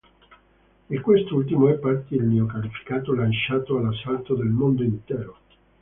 Di 0.87 0.97
quest’ultimo 0.97 1.69
è 1.69 1.75
parte 1.77 2.15
il 2.15 2.23
neo-califfato, 2.23 3.13
lanciato 3.13 3.77
all’assalto 3.77 4.33
del 4.33 4.47
mondo 4.47 4.81
intero. 4.81 5.37